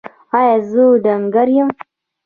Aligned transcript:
ایا 0.37 0.55
زه 0.69 0.83
ډنګر 1.03 1.47
یم؟ 1.57 1.69